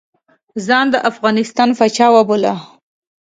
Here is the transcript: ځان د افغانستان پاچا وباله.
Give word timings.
ځان 0.65 0.85
د 0.93 0.95
افغانستان 1.11 1.69
پاچا 1.77 2.07
وباله. 2.15 2.53